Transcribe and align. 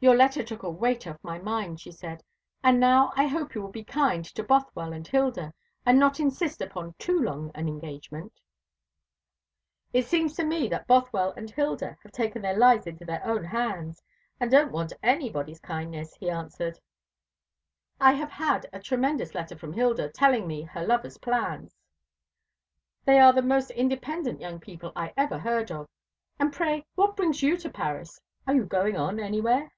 "Your 0.00 0.14
letter 0.14 0.44
took 0.44 0.62
a 0.62 0.70
weight 0.70 1.08
off 1.08 1.18
my 1.24 1.40
mind," 1.40 1.80
she 1.80 1.90
said. 1.90 2.22
"And 2.62 2.78
now 2.78 3.12
I 3.16 3.26
hope 3.26 3.56
you 3.56 3.60
will 3.62 3.72
be 3.72 3.82
kind 3.82 4.24
to 4.36 4.44
Bothwell 4.44 4.92
and 4.92 5.04
Hilda, 5.04 5.52
and 5.84 5.98
not 5.98 6.20
insist 6.20 6.60
upon 6.60 6.94
too 7.00 7.18
long 7.20 7.50
an 7.56 7.66
engagement." 7.66 8.40
"It 9.92 10.04
seems 10.06 10.36
to 10.36 10.44
me 10.44 10.68
that 10.68 10.86
Bothwell 10.86 11.32
and 11.32 11.50
Hilda 11.50 11.96
have 12.04 12.12
taken 12.12 12.42
their 12.42 12.56
lives 12.56 12.86
into 12.86 13.04
their 13.04 13.20
own 13.26 13.42
hands, 13.42 14.00
and 14.38 14.52
don't 14.52 14.70
want 14.70 14.92
anybody's 15.02 15.58
kindness," 15.58 16.14
he 16.14 16.30
answered. 16.30 16.78
"I 18.00 18.12
have 18.12 18.30
had 18.30 18.68
a 18.72 18.78
tremendous 18.78 19.34
letter 19.34 19.56
from 19.58 19.72
Hilda, 19.72 20.10
telling 20.10 20.46
me 20.46 20.62
her 20.62 20.86
lover's 20.86 21.18
plans. 21.18 21.74
They 23.04 23.18
are 23.18 23.32
the 23.32 23.42
most 23.42 23.72
independent 23.72 24.40
young 24.40 24.60
people 24.60 24.92
I 24.94 25.12
ever 25.16 25.38
heard 25.40 25.72
of. 25.72 25.88
And 26.38 26.52
pray 26.52 26.86
what 26.94 27.16
brings 27.16 27.42
you 27.42 27.56
to 27.56 27.68
Paris? 27.68 28.20
Are 28.46 28.54
you 28.54 28.64
going 28.64 28.96
on 28.96 29.18
anywhere?" 29.18 29.72